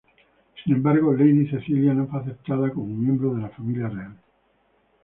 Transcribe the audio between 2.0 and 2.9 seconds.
fue aceptada como